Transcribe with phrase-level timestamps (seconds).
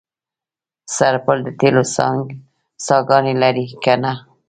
[0.95, 1.83] سرپل د تیلو
[2.85, 4.13] څاګانې لري که نه؟